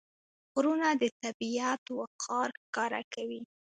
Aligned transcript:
غرونه 0.53 0.87
د 1.01 1.03
طبیعت 1.21 1.83
وقار 1.99 2.47
ښکاره 2.63 3.01
کوي. 3.13 3.41